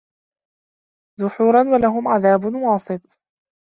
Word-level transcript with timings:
دُحورًا 1.19 1.61
وَلَهُم 1.69 2.07
عَذابٌ 2.07 2.55
واصِبٌ 2.55 3.01